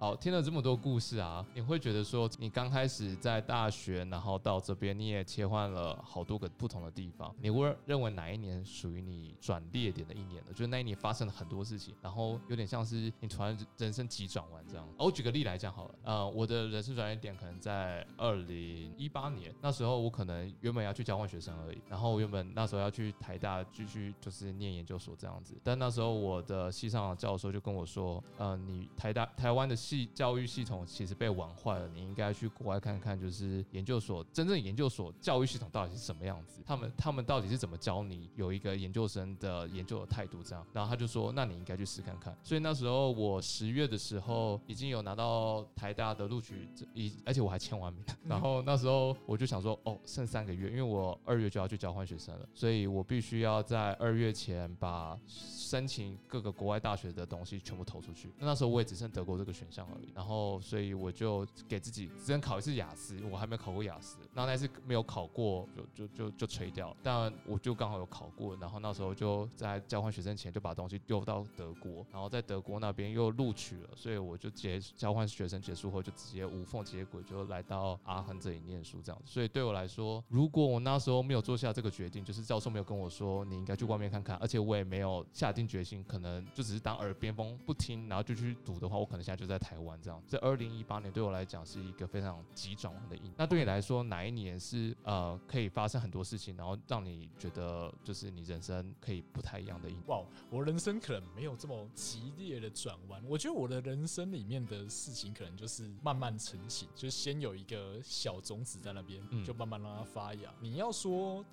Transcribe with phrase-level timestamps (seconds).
[0.00, 10.52] 好，听了这么多故事啊，你会觉得说，你刚开始在大学，然后到这边，你也切换了好多个不同的地方，你会认为哪一年属于你转捩点的一年呢？
[10.52, 14.88] 就是那一年发生了很多事情，然后有点像是你突然人生急转弯这样。
[14.96, 42.36] 我举个例来讲好了，呃，我的人生转捩点可能在二零一八年，那时候我可能原本要去交换学生而已，然后原本那时候要去台大继续就是念研究所这样子，但那时候我的系上教授就跟我说，呃，你台大台湾的系教育系统其实被玩坏了，你应该去国外看看，就是研究所真正研究所教育系统到底是什么样子，他们他们到底是怎么教你有一个研究生的研究的态度这样，然后他就说，那你应该去试看看。
[42.44, 58.32] 所以那时候我十月的时候已经有拿到台大的录取，一而且我还签完名， 然后那时候我就想说，哦，剩三个月，因为我二月就要去交换学生了，所以我必须要在二月前把申请各个国外大学的东西全部投出去。
[58.38, 79.32] 那那时候我也只剩德国这个选项而已，然后所以我就给自己只能考一次雅思，我还没考过雅思，然后那次没有考过就就就就吹掉，但我就刚好有考过，然后那时候就在交换学生前就把东西丢到德国，然后在德国那边又录取了，所以我就直接交换学生结束后就直接无缝接轨，就来到阿亨这里念书这样子。
[79.32, 90.22] 所以对我来说，如果我那时候没有做下这个决定，就是教授没有跟我说你应该去外面看看，而且我也没有下定决心，可能就只是当耳边风不听，然后就去读的话，我可能现在就在台湾这样。
[90.26, 93.32] 这二零一八年对我来讲是一个非常急转弯的一年。
[93.36, 100.02] 那对你来说，哪一年是呃可以发生很多事情，然后让你觉得就是你人生可以不太一样的一年？
[100.06, 103.22] 哇，我人生可能没有这么激烈的转弯。
[103.26, 110.52] 我觉得我的人生里面的事情可能就是慢慢成型，就是先有一个小种子在那边，嗯就慢慢让它发芽。
[110.60, 111.44] 你要说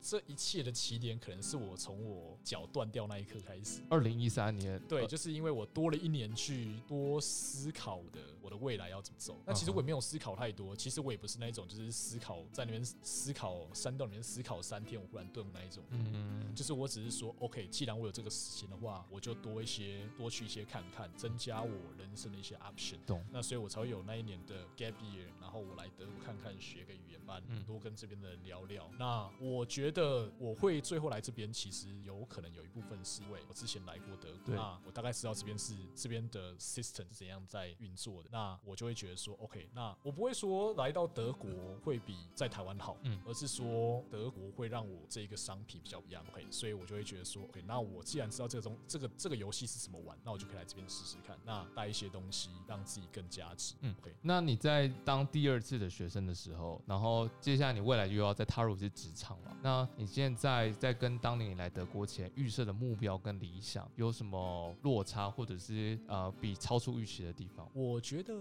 [0.00, 3.80] 这一切的起点，可能是我从我脚断掉那一刻开始。
[3.88, 9.40] 二零一三年，对，呃就是因为我多了一年去多思考的我的未来要怎么走。
[9.46, 15.82] 那其实我也没有思考太多，其实我也不是那种就是思考在那边思考山洞里面思考三天我忽然顿悟那一种。
[15.90, 22.98] 嗯，就是我只是说，OK，既然我有这个事情的话，我就多一些多去一些看看，增加我人生的一些 option。
[23.06, 23.24] 懂。
[23.32, 28.90] 那所以我才会有那一年的 gap year，然后我来德国看看，学个语言班，嗯多跟这边的人聊聊。
[28.98, 38.28] 那我觉得我会最后来这边，其实有可能有一部分是因为我之前来过德国，那我大概知道这边是这边的 system 是怎样在运作的。
[38.32, 41.48] 那我就会觉得说，OK，那我不会说来到德国
[41.84, 54.12] 会比在台湾好，嗯而是说德国会让我这一个商品比较不一样，OK，所以我就会觉得说，OK，那我既然知道这个东这个这个游戏是怎么玩，那我就可以来这边试试看，那带一些东西让自己更加值，嗯，OK。
[54.20, 59.56] 那你在当第二次的学生的时候，然后接下来你未来又要再踏入这职场了。
[59.62, 67.68] 那你现在在跟当年你来德国前预设的目标跟理想有什么落差，或者是呃比超出预期的地方？
[67.74, 68.32] 我觉得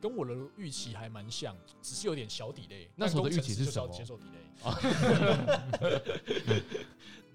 [0.00, 2.88] 跟我的预期还蛮像，只是有点小底类。
[2.94, 4.32] 那时候的预期是什么接受底类。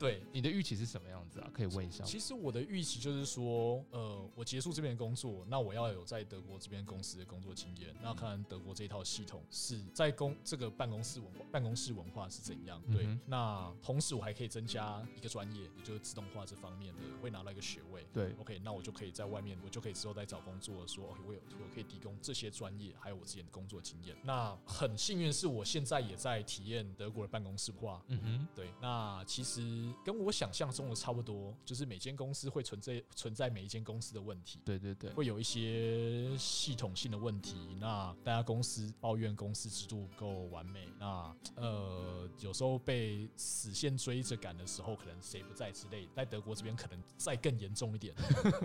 [0.02, 1.50] 对，你的预期是什么样子啊？
[1.54, 2.10] 可以问一下吗。
[2.10, 12.82] 其实我的预期就是说，呃，我结束这边工作，那我要有在德国这边公司的工作经验，那看德国这一套系统是在公这个办公室文化，办公室文化是怎样。
[12.92, 18.04] 对，嗯那同时我还可以增加一个专业，也就是自动化这方面的，会拿到一个学位。
[18.12, 24.16] 对，OK，那我就可以在外面，我就可以之后再找工作说，OK，我有我可以提供这些专业，还有我之前的工作经验。
[24.24, 37.76] 那很幸运是我现在也在体验德国的办公室化，嗯哼，对，那其实跟我想象中的差不多，就是每间公司会存在存在每一间公司的问题，对对对，会有一些系统性的问题。
[37.80, 48.14] 那大家公司抱怨公司制度不够完美，那呃有时候被死线追着赶的时候，可能谁不在之类，在德国这边可能再更严重一点。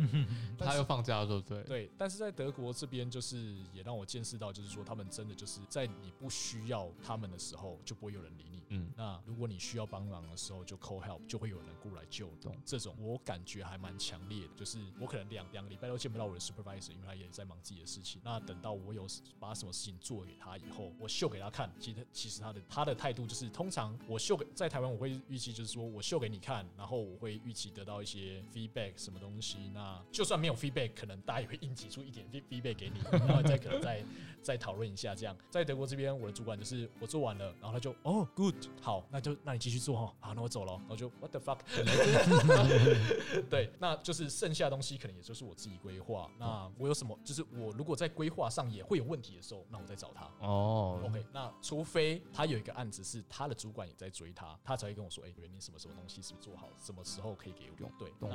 [0.59, 1.63] 他又放假了，对不对？
[1.65, 8.63] 对，但是在德国这边，就是也让我见识到，就是说他们真的就是在你不需要他们的时候，就不会有人理你。
[8.69, 18.21] 嗯，那如果你需要帮忙的时候，就 call help，就会有人过来救懂这种我感觉还蛮强烈的，就是我可能两两个礼拜都见不到我的 supervisor，因为他也在忙自己的事情。
[18.25, 19.07] 那等到我有
[19.39, 29.59] 把什么事情做给他以后，我秀给他看，其实其实他的他的态度就是，通常我秀给在台湾我会预期就是说我秀给你看，然后我会预期得到一些 feedback 什么东西。
[29.75, 34.05] 那就算没有 feedback，可能大家也会硬挤出一点 feed- feedback 给你，然后再可能再
[34.43, 35.15] 再讨论一下。
[35.15, 41.59] 这样在德国这边，我的主管就是我做完了，然后他就哦 good 好，那就那你继续做哈，好，那我走了，然后就就 what the fuck，
[43.49, 46.31] 对，那就是剩下的东西可能也就是我自己规划。
[46.39, 50.31] 那我有什么，就是我如果在规划上也会有问题的时候，那我再找他。
[50.41, 57.91] 哦 OK，那除非他有一个案子是他的主管也在追他，他才会跟我说，哎、你什么什么东西是不是做好了，什么时候可以给我用？
[57.99, 58.31] 对，懂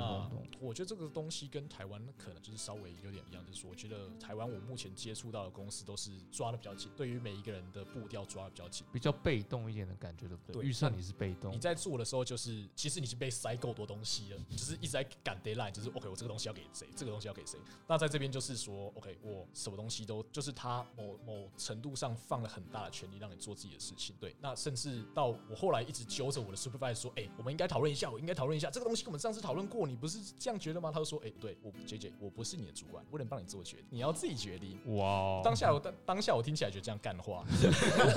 [0.60, 8.86] 我觉得这个东西跟台湾可能就是稍微有点一样，就是说，我觉得台湾我目前接触到的公司都是抓的比较紧，对于每一个人的步调抓的比较紧。
[8.92, 10.62] 比较被动一点的感觉，对不对？
[10.62, 17.58] 对预算你是被动你，在做的时候，就是其实你已经被塞够多东西了，你就是一直在赶 deadline，就是 OK，我这个东西要给谁，这个东西要给谁。
[17.86, 24.14] 那在这边就是说，OK，我什么东西都就是他某某程度上放了很大的权利让你做自己的事情。
[24.20, 30.90] 对，那甚至到我后来一直揪着我的 supervisor 说，哎、我们应该讨论一下，我应该讨论一下这个东西，跟我们上次讨论过，你不是这样觉得吗？
[30.92, 34.78] 他就说，哎、对我 J J，我不是你的主管，不能帮你做决定，你要自己决定。
[34.96, 37.44] 哇哦，当下我当当下我听起来觉得这样干话，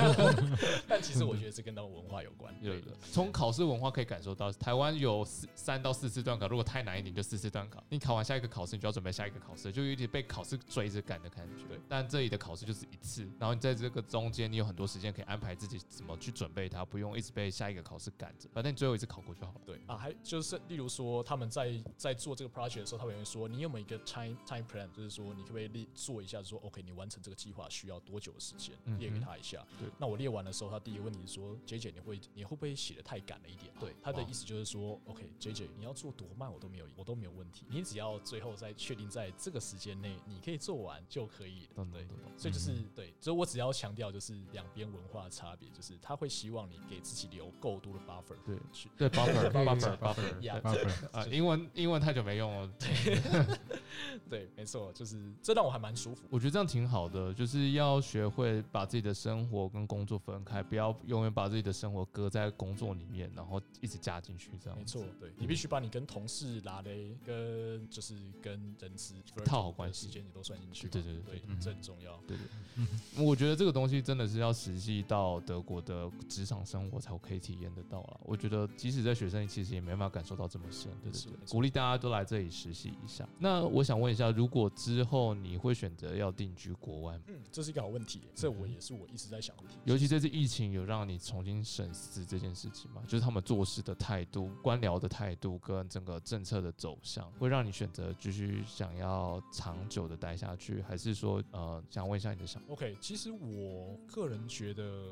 [0.87, 2.53] 但其实我觉得这跟他们文化有关。
[2.61, 7.83] 对有的，从考试文化可以感受到，台湾有四三到四次段考，如果太难一点就四次段考。
[7.89, 11.65] 你考完下一个考试，你就要准备下一个考试，就有点被考试追着赶的感觉。
[11.67, 19.61] 对但这里的考试就是一次，然后你在这个中间，你有很多时间可以安排自己怎么去准备它，不用一直被下一个考试赶着，反正你最后一次考过就好了。
[19.65, 29.65] 对啊，还就是例如说，他们在在做这个 project 的时候，他们会说，你有没有一个 time time plan，就是说你可不可以列做一下，说 OK，你完成这个计划需要多久的时间嗯，列给他一下。
[29.79, 33.71] 对那我列完的时候，他第一个问题是说，J J 你会你会不会写的太赶了一点？
[33.79, 41.85] 对，他的意思就是说，OK，J J 你要做多慢我都没有我都没有问题，你只要最后再确定在这个时间内你可以做完就可以了。
[41.91, 42.05] 对。
[42.37, 53.21] 所以就是、对，所以我只要强调就是两边文化的差别，就是他会希望你给自己留够多的 buffer 对去对，buffer 可以 buffer buffer buffer，Yeah 对 buffer 啊，英文英文太久没用了， 对
[54.29, 56.27] 对，没错，就是这让我还蛮舒服。
[56.29, 64.77] 我觉得这样挺好的，就是要学会把自己的生活跟工作分开，不要永远把自己的生活搁在工作里面，然后一直加进去这样。
[64.77, 70.87] 没错，，对你必须把你跟同事拉嘞，跟就是跟人资套好关系时间你都算进去。
[70.87, 72.15] 对对对这很重要。
[72.27, 73.25] 对对。
[73.25, 78.19] 我觉得这个东西真的是要实际到德国的职场生活才可以体验得到了。
[78.23, 80.91] 我觉得即使在学生，其实也没办法感受到这么深。
[81.01, 83.27] 对对对，鼓励大家都来这里实习一下。
[83.39, 87.19] 那我想问一下，如果之后你会选择要定居国外？
[87.27, 89.79] 嗯，这是一个好问题，这我也是我一直在想的问题。
[89.85, 93.01] 尤其这次疫情有让你重新审视这件事情吗？
[93.07, 105.05] 就是他们做事的态度、官僚的态度跟整个政策的走向，会让你选择继续想要长久的待下去，还是说呃，想问一下你的想法？OK，其实我个人觉得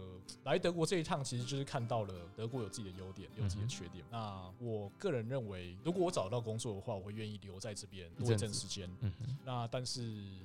[0.43, 4.03] 来德国这一趟，其实就是看到了德国有自己的优点，有自己的缺点。
[4.11, 8.89] 那我个人认为，如果我找到工作的话，我会愿意留在这边多一一阵时间。
[9.01, 10.01] 嗯哼，那但是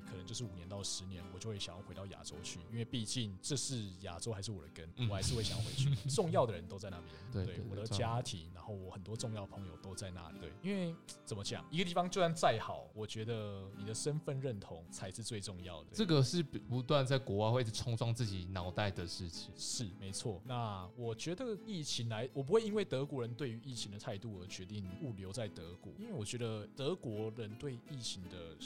[0.09, 5.89] 可能就是五年到十年，我就会想要回到亚洲去，因为毕竟这是亚洲还是我的根，嗯我还是会想要回去。
[6.09, 6.99] 重要的人都在那
[7.33, 10.39] 边，对我的家庭，然后我很多重要朋友都在那里。
[10.39, 10.95] 对，因为
[11.25, 15.91] 怎么讲，一个地方就算再好，我觉得你的身份认同才是最重要的。
[15.93, 19.51] 这个是不断在国外会冲撞自己脑袋的事情。
[19.57, 20.43] 是没错。
[20.45, 28.57] 那我觉得疫情来，我不会因为德国人对于疫情的态度而决定物流在德国，因为我觉得德国人对疫情的。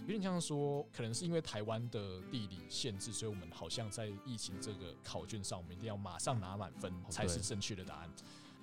[0.00, 8.10] 有点像说，可能是因为台湾的地理限制，所以我们好像在疫情这个考卷上，我们一定要马上拿满分才是正确的答案。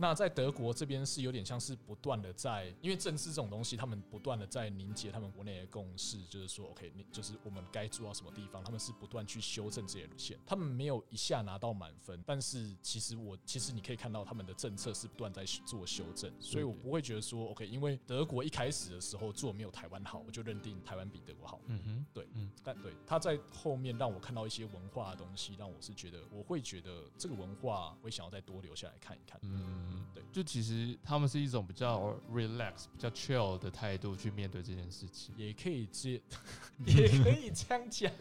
[0.01, 22.49] 那在德国这边是有点像是不断的在，因为政治这种东西，他们不断的在凝结他们国内的共识，就是说，OK，你就是我们该做到什么地方，他们是不断去修正这些路线，他们没有一下拿到满分，但是其实我其实你可以看到他们的政策是不断在做修正，所以我不会觉得说，OK，因为德国一开始的时候做没有台湾好，我就认定台湾比德国好，嗯哼，对，嗯。
[22.63, 29.39] 但对他在后面让我看到一些文化的东西，让我是觉得我会觉得这个文化我会想要再多留下来看一看。
[29.43, 35.33] 嗯，对就其实他们是一种比较 relax、比较 chill 的态度去面对这件事情。
[35.35, 36.21] 也可以接，
[36.85, 38.11] 也可以这样讲。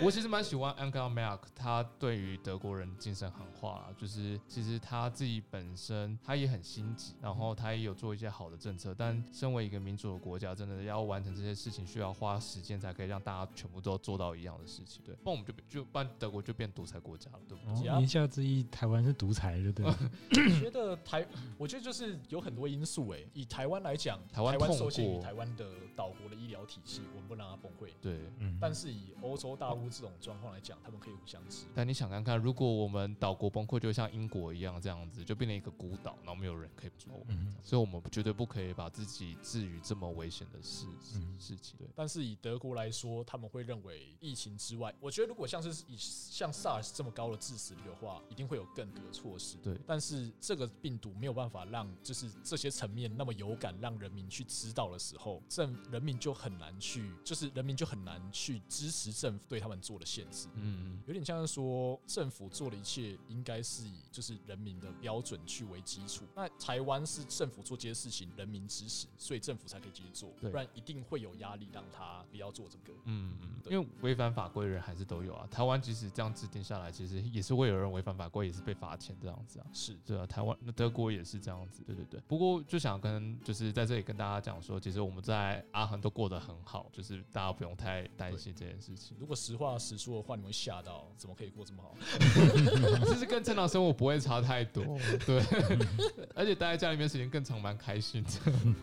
[0.00, 15.02] 我其实蛮喜欢 Angela Merkel，他对于德国人精神喊话啦，就是其实他自己本身他也很心急，然后他也有做一些好的政策，但身为一个民主的国家，真的要完成这些事情，需要花时间才可以让大家全部都做到一样的事情。
[15.04, 17.90] 对，不然我们就就不然德国就变独裁国家了，对不对？
[17.90, 20.44] 哦，言下之意，台湾是独裁，对不对？
[20.44, 21.26] 我觉得台，
[21.58, 25.66] 我觉得就是有很多因素诶、以台湾来讲，台湾受限于台湾的
[25.96, 27.92] 岛国的医疗体系，我们不能让它崩溃。
[28.00, 31.72] 对，嗯，但是以欧洲大陆这种状况来讲，他们可以互相支援。
[31.74, 41.76] 但你想看看，如果我们岛国崩溃，就像英国一样这样子，就变成一个孤岛，然后没有人可以抓我们，嗯所以我们绝对不可以把自己置于这么危险的事事嗯事情。
[41.78, 49.56] 对，但是以德国来说，他们会认为疫情之外，我觉得如果像是以像 SARS 这么高的致死率的话，一定会有更多的措施。
[49.62, 60.48] 对但是这个病毒没有办法让就是这些层面那么有感，让人民去知道的时候，政人民就很难去，就是人民就很难去支持政府对他们做的限制。
[60.54, 66.24] 嗯嗯，有点像是说，政府做的一切应该是以就是人民的标准去为基础。
[66.34, 72.98] 那台湾是政府做这些事情，人民支持，所以政府才可以继续做，不然一定会有压力让他不要做这个。
[73.04, 75.46] 嗯嗯，因为违反法规的人还是都有啊。
[75.50, 79.66] 台湾即使这样制定下来，其实也是会有人违反法规，也是被罚钱这样子啊。
[79.72, 82.20] 是对啊，台湾那德国也是这样子，对对对。
[82.28, 89.16] 不过就想跟就是在这里跟大家讲说，其实我们在阿恒都过得很好，就是大家不用太担心这件事情。
[89.20, 91.94] 如果实话实说的话，你会吓到，怎么可以过这么好？
[93.06, 94.84] 就是跟正常生活不会差太多，
[95.26, 95.40] 对，
[96.34, 98.30] 而且待在家里面时间更长，蛮开心的。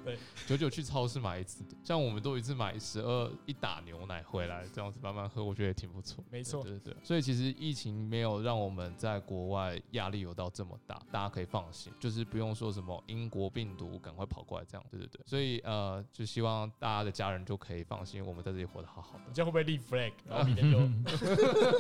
[0.04, 0.18] 对，
[0.48, 6.24] 久久去超市买一次，像我们都一次买十二一打牛奶回来，这样子慢慢喝，我觉得也挺不错。
[6.30, 6.98] 没错对对对。
[7.04, 15.22] 所以其实疫情没有让我们在国外压力有到这么大，大家可以放心，就是不用说什么英国病毒赶快跑过来这样，对对对。
[15.26, 19.34] 所以呃，就希望大家的家人就可以放心，我们在这里活得好好的你。
[19.34, 20.12] 这样会不会立 flag？
[20.28, 20.80] 然后明天就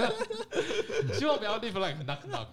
[1.13, 2.48] 希望不要立 flag knock knock。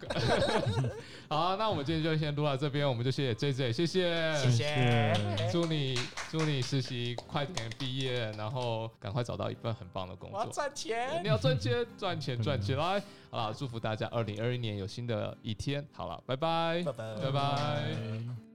[1.29, 5.49] 好、啊，那我们今天就先录到这边，我们就谢谢 J J，谢谢，谢谢。
[5.53, 5.97] 祝你
[6.31, 10.53] 祝你实习快点毕业，然后赶快找到一份很棒的工我要作。
[10.53, 11.29] 赚钱你。
[11.29, 13.03] 要赚钱，赚钱，赚起来！
[13.31, 15.87] 好了，祝福大家二零二一年有新的一天。
[15.93, 17.36] 好了，拜拜，拜拜拜拜。
[17.37, 18.46] 拜